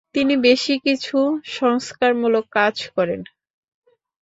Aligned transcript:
তিনি 0.15 0.33
বেশি 0.45 0.73
কিছু 0.85 1.17
সংস্কারমূলক 1.57 2.45
কাজ 2.51 2.75
করেন। 2.95 3.21